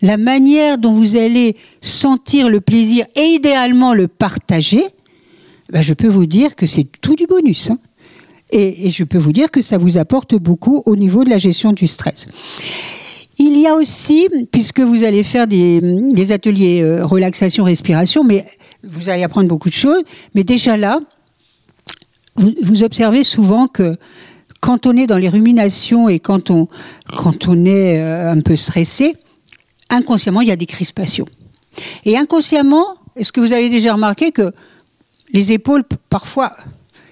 la 0.00 0.16
manière 0.16 0.78
dont 0.78 0.92
vous 0.92 1.16
allez 1.16 1.56
sentir 1.80 2.48
le 2.48 2.60
plaisir 2.60 3.06
et 3.16 3.24
idéalement 3.24 3.94
le 3.94 4.08
partager, 4.08 4.84
ben, 5.70 5.82
je 5.82 5.94
peux 5.94 6.08
vous 6.08 6.26
dire 6.26 6.56
que 6.56 6.66
c'est 6.66 6.86
tout 7.00 7.16
du 7.16 7.26
bonus. 7.26 7.70
Hein. 7.70 7.78
Et, 8.50 8.88
je 8.88 9.04
peux 9.04 9.18
vous 9.18 9.32
dire 9.32 9.50
que 9.50 9.60
ça 9.60 9.76
vous 9.76 9.98
apporte 9.98 10.34
beaucoup 10.34 10.82
au 10.86 10.96
niveau 10.96 11.24
de 11.24 11.30
la 11.30 11.36
gestion 11.36 11.72
du 11.72 11.86
stress. 11.86 12.26
Il 13.38 13.58
y 13.58 13.66
a 13.66 13.74
aussi, 13.74 14.26
puisque 14.50 14.80
vous 14.80 15.04
allez 15.04 15.22
faire 15.22 15.46
des, 15.46 16.32
ateliers 16.32 16.80
euh, 16.80 17.04
relaxation, 17.04 17.64
respiration, 17.64 18.24
mais 18.24 18.46
vous 18.82 19.10
allez 19.10 19.22
apprendre 19.22 19.48
beaucoup 19.48 19.68
de 19.68 19.74
choses, 19.74 20.02
mais 20.34 20.44
déjà 20.44 20.76
là, 20.76 20.98
vous 22.36 22.84
observez 22.84 23.24
souvent 23.24 23.66
que 23.66 23.96
quand 24.60 24.86
on 24.86 24.96
est 24.96 25.06
dans 25.06 25.18
les 25.18 25.28
ruminations 25.28 26.08
et 26.08 26.18
quand 26.18 26.50
on, 26.50 26.68
quand 27.16 27.48
on 27.48 27.64
est 27.64 28.00
euh, 28.00 28.32
un 28.32 28.40
peu 28.40 28.56
stressé, 28.56 29.16
inconsciemment, 29.88 30.40
il 30.40 30.48
y 30.48 30.52
a 30.52 30.56
des 30.56 30.66
crispations. 30.66 31.26
Et 32.04 32.16
inconsciemment, 32.16 32.86
est-ce 33.16 33.32
que 33.32 33.40
vous 33.40 33.52
avez 33.52 33.68
déjà 33.68 33.92
remarqué 33.92 34.32
que 34.32 34.52
les 35.32 35.52
épaules, 35.52 35.84
parfois, 36.08 36.54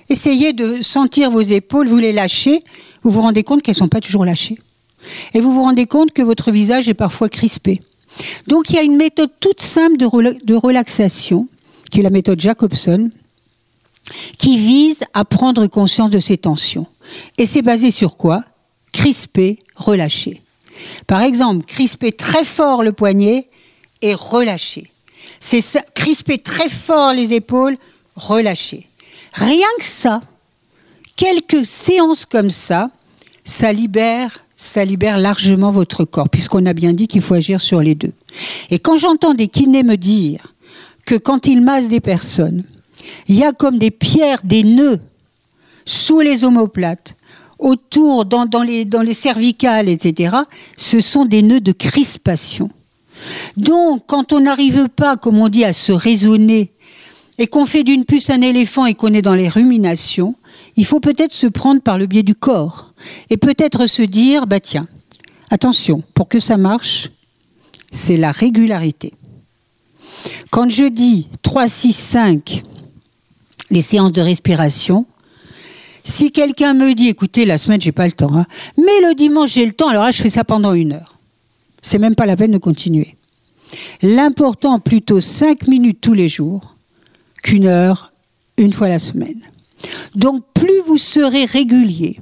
essayez 0.09 0.53
de 0.53 0.81
sentir 0.81 1.31
vos 1.31 1.43
épaules, 1.43 1.89
vous 1.89 1.99
les 1.99 2.13
lâchez, 2.13 2.63
vous 3.03 3.11
vous 3.11 3.21
rendez 3.21 3.45
compte 3.45 3.63
qu'elles 3.63 3.75
ne 3.75 3.79
sont 3.79 3.89
pas 3.89 4.01
toujours 4.01 4.25
lâchées. 4.25 4.59
Et 5.35 5.41
vous 5.41 5.53
vous 5.53 5.63
rendez 5.63 5.87
compte 5.87 6.13
que 6.13 6.23
votre 6.23 6.51
visage 6.51 6.89
est 6.89 6.95
parfois 6.95 7.29
crispé. 7.29 7.83
Donc 8.47 8.71
il 8.71 8.77
y 8.77 8.79
a 8.79 8.83
une 8.83 8.97
méthode 8.97 9.31
toute 9.41 9.61
simple 9.61 9.97
de, 9.97 10.45
de 10.45 10.55
relaxation, 10.55 11.49
qui 11.91 12.01
est 12.01 12.03
la 12.03 12.11
méthode 12.11 12.41
Jacobson, 12.41 13.11
qui 14.39 14.57
vise 14.57 15.05
à 15.15 15.25
prendre 15.25 15.67
conscience 15.67 16.11
de 16.11 16.19
ces 16.19 16.39
tensions. 16.39 16.87
Et 17.39 17.47
c'est 17.47 17.63
basé 17.63 17.91
sur 17.91 18.17
quoi? 18.17 18.45
Crisper, 18.93 19.59
relâcher. 19.77 20.41
Par 21.07 21.23
exemple, 21.23 21.65
crisper 21.65 22.13
très 22.13 22.45
fort 22.45 22.83
le 22.83 22.93
poignet 22.93 23.49
et 24.03 24.15
relâcher. 24.15 24.91
C'est 25.41 25.63
crisper 25.95 26.39
très 26.39 26.69
fort 26.69 27.13
les 27.13 27.33
épaules, 27.35 27.77
relâcher. 28.15 28.87
Rien 29.35 29.67
que 29.79 29.85
ça, 29.85 30.23
quelques 31.17 31.67
séances 31.67 32.25
comme 32.25 32.51
ça, 32.51 32.91
ça 33.45 33.73
libère, 33.73 34.31
ça 34.57 34.85
libère 34.85 35.19
largement 35.19 35.71
votre 35.71 36.05
corps, 36.05 36.29
puisqu'on 36.29 36.67
a 36.67 36.73
bien 36.73 36.93
dit 36.93 37.07
qu'il 37.07 37.23
faut 37.23 37.35
agir 37.35 37.61
sur 37.61 37.81
les 37.81 37.95
deux. 37.95 38.13
Et 38.71 38.79
quand 38.79 38.97
j'entends 38.97 39.35
des 39.35 39.49
kinés 39.49 39.83
me 39.83 39.97
dire 39.97 40.55
que 41.05 41.15
quand 41.15 41.47
ils 41.47 41.61
massent 41.61 41.89
des 41.89 42.01
personnes, 42.01 42.65
il 43.29 43.37
y 43.37 43.45
a 43.45 43.53
comme 43.53 43.79
des 43.79 43.91
pierres, 43.91 44.41
des 44.45 44.63
nœuds 44.63 45.01
sous 45.87 46.21
les 46.21 46.45
omoplates, 46.45 47.15
autour, 47.59 48.27
dans, 48.27 48.63
les, 48.63 48.85
les 48.85 49.15
cervicales, 49.15 49.89
etc., 49.89 50.37
ce 50.77 51.01
sont 51.01 51.25
des 51.25 51.41
nœuds 51.41 51.61
de 51.61 51.73
crispation. 51.73 52.69
Donc, 53.57 54.03
quand 54.07 54.35
on 54.35 54.41
n'arrive 54.41 54.89
pas, 54.89 55.17
comme 55.17 55.39
on 55.39 55.49
dit, 55.49 55.65
à 55.65 55.73
se 55.73 55.93
raisonner, 55.93 56.73
et 57.39 57.47
qu'on 57.47 57.67
fait 57.67 57.85
d'une 57.85 58.05
puce 58.05 58.31
un 58.31 58.41
éléphant 58.41 58.87
et 58.87 58.95
qu'on 58.95 59.13
est 59.13 59.23
dans 59.23 59.35
les 59.35 59.49
ruminations, 59.49 60.35
il 60.77 60.85
faut 60.85 61.01
peut-être 61.01 61.33
se 61.33 61.47
prendre 61.47 61.81
par 61.81 61.99
le 61.99 62.07
biais 62.07 62.23
du 62.23 62.35
corps, 62.35 62.93
et 63.31 63.37
peut-être 63.37 63.87
se 63.87 64.03
dire, 64.03 64.47
bah 64.47 64.61
tiens, 64.61 64.87
attention, 65.51 66.03
pour 66.15 66.29
que 66.29 66.41
ça 66.41 66.57
marche, 66.57 67.11
c'est 67.91 68.17
la 68.17 68.31
régularité. 68.31 69.15
Quand 70.51 70.69
je 70.69 70.85
dis 70.85 71.29
3, 71.43 71.69
6, 71.69 71.93
5, 71.93 72.65
les 73.71 73.83
séances 73.83 74.13
de 74.13 74.23
respiration, 74.23 75.07
si 76.07 76.31
quelqu'un 76.31 76.73
me 76.73 76.95
dit, 76.95 77.09
écoutez, 77.09 77.45
la 77.45 77.59
semaine, 77.59 77.81
j'ai 77.81 77.91
pas 77.91 78.07
le 78.07 78.13
temps, 78.13 78.33
hein, 78.33 78.47
mais 78.79 79.09
le 79.09 79.15
dimanche, 79.17 79.55
j'ai 79.55 79.67
le 79.67 79.73
temps, 79.73 79.89
alors 79.89 80.05
là, 80.05 80.13
je 80.13 80.23
fais 80.23 80.31
ça 80.31 80.45
pendant 80.45 80.73
une 80.73 80.93
heure. 80.93 81.19
C'est 81.83 81.99
même 81.99 82.15
pas 82.15 82.27
la 82.27 82.37
peine 82.37 82.53
de 82.53 82.59
continuer. 82.59 83.17
L'important, 84.03 84.79
plutôt 84.79 85.19
cinq 85.19 85.67
minutes 85.67 86.01
tous 86.01 86.13
les 86.13 86.29
jours 86.29 86.77
qu'une 87.43 87.67
heure, 87.67 88.13
une 88.57 88.71
fois 88.71 88.89
la 88.89 89.01
semaine. 89.01 89.41
Donc, 90.15 90.45
plus 90.55 90.81
vous 90.87 90.97
serez 90.97 91.45
régulier, 91.45 92.21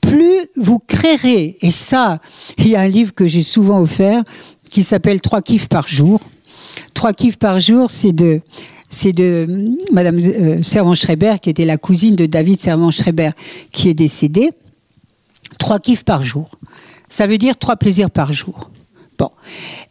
plus 0.00 0.48
vous 0.56 0.80
créerez, 0.80 1.56
et 1.60 1.70
ça, 1.70 2.18
il 2.58 2.66
y 2.66 2.74
a 2.74 2.80
un 2.80 2.88
livre 2.88 3.14
que 3.14 3.28
j'ai 3.28 3.44
souvent 3.44 3.80
offert 3.80 4.24
qui 4.68 4.82
s'appelle 4.82 5.20
Trois 5.20 5.40
kiffs 5.40 5.68
par 5.68 5.86
jour. 5.86 6.18
Trois 6.94 7.12
kiffs 7.12 7.38
par 7.38 7.60
jour, 7.60 7.92
c'est 7.92 8.12
de 8.12 8.40
c'est 8.94 9.12
de 9.12 9.76
Madame 9.92 10.18
euh, 10.18 10.62
Servan-Schreiber, 10.62 11.34
qui 11.42 11.50
était 11.50 11.64
la 11.64 11.76
cousine 11.76 12.14
de 12.14 12.26
David 12.26 12.58
Servan-Schreiber, 12.58 13.30
qui 13.72 13.88
est 13.88 13.94
décédée. 13.94 14.50
Trois 15.58 15.78
kiffs 15.80 16.04
par 16.04 16.22
jour. 16.22 16.58
Ça 17.08 17.26
veut 17.26 17.38
dire 17.38 17.56
trois 17.56 17.76
plaisirs 17.76 18.10
par 18.10 18.32
jour. 18.32 18.70
Bon. 19.18 19.30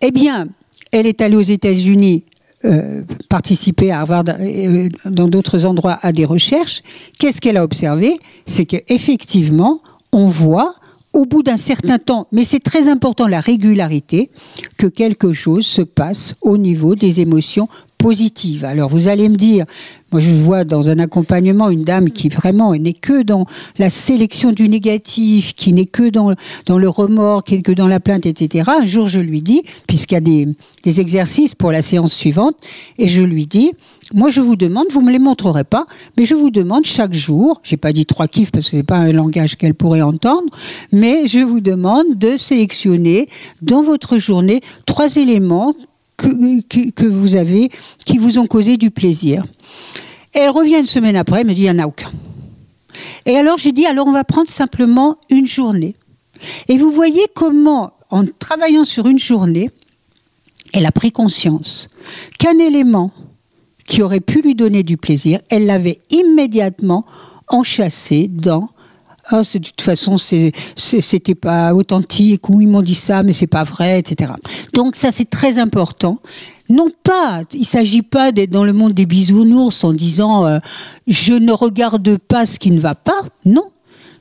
Eh 0.02 0.12
bien, 0.12 0.48
elle 0.92 1.06
est 1.06 1.22
allée 1.22 1.36
aux 1.36 1.42
États-Unis 1.42 2.24
euh, 2.66 3.02
participer 3.30 3.92
à 3.92 4.00
avoir 4.00 4.24
euh, 4.28 4.90
dans 5.06 5.28
d'autres 5.28 5.66
endroits 5.66 6.00
à 6.02 6.12
des 6.12 6.26
recherches. 6.26 6.82
Qu'est-ce 7.20 7.42
qu'elle 7.42 7.58
a 7.58 7.64
observé? 7.64 8.18
C'est 8.46 8.66
qu'effectivement, 8.66 9.82
on 10.12 10.28
voit 10.28 10.74
au 11.14 11.26
bout 11.26 11.44
d'un 11.44 11.58
certain 11.58 12.00
temps, 12.00 12.28
mais 12.32 12.44
c'est 12.44 12.60
très 12.60 12.90
important 12.90 13.28
la 13.28 13.40
régularité, 13.40 14.32
que 14.78 14.88
quelque 14.88 15.32
chose 15.32 15.66
se 15.66 15.84
passe 15.84 16.36
au 16.42 16.58
niveau 16.58 16.96
des 16.96 17.22
émotions 17.22 17.70
positive. 18.04 18.66
Alors 18.66 18.90
vous 18.90 19.08
allez 19.08 19.30
me 19.30 19.38
dire, 19.38 19.66
moi 20.12 20.20
je 20.20 20.34
vois 20.34 20.66
dans 20.66 20.90
un 20.90 21.00
accompagnement 21.00 21.70
une 21.70 21.84
dame 21.84 22.12
qui 22.12 22.28
vraiment 22.28 22.76
n'est 22.76 22.92
que 22.92 23.24
dans 23.24 23.46
la 23.80 23.90
sélection 23.90 24.52
du 24.52 24.68
négatif, 24.68 25.56
qui 25.56 25.72
n'est 25.72 25.86
que 25.86 26.10
dans, 26.10 26.36
dans 26.66 26.78
le 26.78 26.90
remords, 26.90 27.46
qui 27.46 27.56
n'est 27.56 27.62
que 27.62 27.72
dans 27.72 27.88
la 27.88 28.02
plainte, 28.02 28.26
etc. 28.26 28.70
Un 28.78 28.84
jour 28.84 29.08
je 29.08 29.22
lui 29.22 29.42
dis, 29.42 29.64
puisqu'il 29.88 30.16
y 30.16 30.18
a 30.18 30.22
des, 30.22 30.50
des 30.84 31.00
exercices 31.00 31.56
pour 31.56 31.72
la 31.72 31.82
séance 31.82 32.14
suivante, 32.14 32.58
et 32.98 33.08
je 33.08 33.24
lui 33.24 33.46
dis, 33.46 33.72
moi, 34.12 34.30
je 34.30 34.42
vous 34.42 34.56
demande, 34.56 34.86
vous 34.92 35.02
me 35.02 35.12
les 35.12 35.20
montrerez 35.20 35.64
pas, 35.64 35.86
mais 36.18 36.26
je 36.26 36.36
vous 36.36 36.52
demande 36.52 36.86
chaque 36.86 37.14
jour, 37.14 37.60
j'ai 37.64 37.78
pas 37.78 37.94
dit 37.94 38.06
trois 38.06 38.28
kiffs 38.28 38.52
parce 38.52 38.70
que 38.70 38.78
c'est 38.78 38.84
pas 38.84 38.98
un 38.98 39.12
langage 39.12 39.56
qu'elle 39.56 39.74
pourrait 39.74 40.02
entendre, 40.02 40.50
mais 40.92 41.26
je 41.28 41.40
vous 41.40 41.62
demande 41.62 42.18
de 42.18 42.36
sélectionner 42.36 43.30
dans 43.62 43.82
votre 43.82 44.18
journée 44.18 44.62
trois 44.86 45.16
éléments 45.16 45.74
que, 46.18 47.06
vous 47.06 47.36
avez 47.36 47.70
qui 48.06 48.18
vous 48.18 48.40
ont 48.40 48.46
causé 48.46 48.78
du 48.78 48.92
plaisir. 48.92 49.44
Elle 50.34 50.50
revient 50.50 50.80
une 50.80 50.86
semaine 50.86 51.16
après, 51.16 51.42
elle 51.42 51.48
me 51.48 51.54
dit, 51.54 51.64
il 51.64 51.72
n'y 51.72 51.82
en 51.82 51.84
a 51.84 51.88
aucun. 51.88 52.12
Et 53.26 53.38
alors 53.38 53.58
j'ai 53.58 53.72
dit, 53.72 53.86
alors 53.86 54.08
on 54.08 54.12
va 54.12 54.24
prendre 54.24 54.50
simplement 54.50 55.18
une 55.30 55.48
journée. 55.48 55.96
Et 56.68 56.78
vous 56.78 56.92
voyez 56.92 57.26
comment, 57.34 57.94
en 58.10 58.26
travaillant 58.40 58.84
sur 58.84 59.08
une 59.08 59.20
journée, 59.20 59.70
elle 60.74 60.86
a 60.86 60.92
pris 60.92 61.12
conscience 61.12 61.88
qu'un 62.38 62.58
élément 62.60 63.12
qui 63.94 64.02
aurait 64.02 64.22
pu 64.22 64.42
lui 64.42 64.56
donner 64.56 64.82
du 64.82 64.98
plaisir, 64.98 65.40
elle 65.50 65.68
l'avait 65.68 66.00
immédiatement 66.10 67.06
enchâssé 67.48 68.28
dans 68.28 68.70
ah, 69.28 69.42
de 69.42 69.60
toute 69.60 69.82
façon, 69.82 70.18
c'était 70.18 71.36
pas 71.36 71.76
authentique, 71.76 72.50
ou 72.50 72.60
ils 72.60 72.68
m'ont 72.68 72.82
dit 72.82 72.96
ça, 72.96 73.22
mais 73.22 73.34
c'est 73.34 73.48
pas 73.48 73.64
vrai, 73.64 74.00
etc. 74.00 74.34
Donc 74.74 74.96
ça, 74.96 75.12
c'est 75.12 75.30
très 75.30 75.60
important. 75.60 76.18
Non 76.70 76.88
pas, 77.04 77.44
il 77.54 77.66
s'agit 77.66 78.02
pas 78.02 78.32
d'être 78.32 78.50
dans 78.50 78.66
le 78.66 78.74
monde 78.74 78.94
des 78.94 79.06
bisounours 79.06 79.84
en 79.84 79.94
disant 79.94 80.48
euh, 80.48 80.58
je 81.06 81.36
ne 81.36 81.52
regarde 81.52 82.18
pas 82.18 82.48
ce 82.48 82.58
qui 82.58 82.72
ne 82.72 82.80
va 82.80 82.96
pas. 82.96 83.22
Non, 83.46 83.70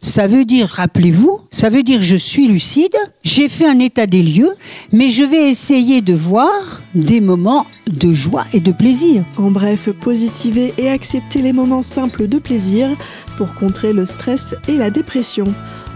ça 0.03 0.27
veut 0.27 0.45
dire, 0.45 0.67
rappelez-vous, 0.67 1.41
ça 1.51 1.69
veut 1.69 1.85
dire 1.85 2.03
je 2.03 2.17
suis 2.17 2.49
lucide, 2.49 2.97
j'ai 3.23 3.49
fait 3.49 3.67
un 3.67 3.79
état 3.79 4.07
des 4.07 4.21
lieux, 4.21 4.53
mais 4.93 5.11
je 5.11 5.23
vais 5.23 5.49
essayer 5.49 6.01
de 6.01 6.13
voir 6.13 6.51
des 6.95 7.21
moments 7.21 7.67
de 7.89 8.13
joie 8.13 8.45
et 8.53 8.59
de 8.59 8.73
plaisir. 8.73 9.25
En 9.39 9.53
bref, 9.53 9.91
positiver 10.01 10.75
et 10.77 10.91
accepter 10.91 11.41
les 11.41 11.53
moments 11.53 11.83
simples 11.83 12.27
de 12.27 12.41
plaisir 12.41 12.89
pour 13.39 13.55
contrer 13.55 13.93
le 13.93 14.05
stress 14.05 14.57
et 14.67 14.77
la 14.77 14.91
dépression. 14.91 15.55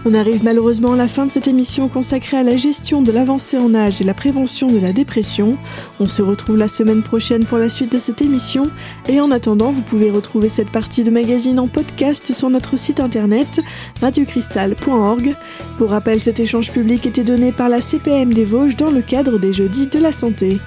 On 0.09 0.13
arrive 0.13 0.41
malheureusement 0.41 0.93
à 0.93 0.95
la 0.95 1.09
fin 1.09 1.25
de 1.25 1.33
cette 1.33 1.49
émission 1.49 1.89
consacrée 1.89 2.37
à 2.37 2.43
la 2.43 2.55
gestion 2.55 3.01
de 3.01 3.11
l'avancée 3.11 3.57
en 3.57 3.75
âge 3.75 3.99
et 3.99 4.05
la 4.05 4.13
prévention 4.13 4.71
de 4.71 4.79
la 4.79 4.93
dépression. 4.93 5.57
On 5.99 6.07
se 6.07 6.21
retrouve 6.21 6.55
la 6.55 6.69
semaine 6.69 7.03
prochaine 7.03 7.43
pour 7.43 7.57
la 7.57 7.67
suite 7.67 7.91
de 7.91 7.99
cette 7.99 8.21
émission 8.21 8.69
et 9.09 9.19
en 9.19 9.31
attendant, 9.31 9.73
vous 9.73 9.81
pouvez 9.81 10.09
retrouver 10.09 10.47
cette 10.47 10.69
partie 10.69 11.03
de 11.03 11.11
magazine 11.11 11.59
en 11.59 11.67
podcast 11.67 12.31
sur 12.31 12.49
notre 12.49 12.79
site 12.79 13.01
internet 13.01 13.59
radiocristal.org. 13.99 15.35
Pour 15.77 15.89
rappel, 15.89 16.21
cet 16.21 16.39
échange 16.39 16.71
public 16.71 17.05
était 17.05 17.25
donné 17.25 17.51
par 17.51 17.67
la 17.67 17.81
CPM 17.81 18.33
des 18.33 18.45
Vosges 18.45 18.77
dans 18.77 18.91
le 18.91 19.01
cadre 19.01 19.37
des 19.37 19.51
Jeudis 19.51 19.87
de 19.87 19.99
la 19.99 20.13
Santé. 20.13 20.57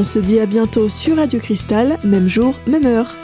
On 0.00 0.04
se 0.04 0.18
dit 0.18 0.40
à 0.40 0.46
bientôt 0.46 0.88
sur 0.88 1.18
Radio 1.18 1.38
Cristal, 1.38 2.00
même 2.02 2.26
jour, 2.26 2.56
même 2.66 2.84
heure. 2.84 3.14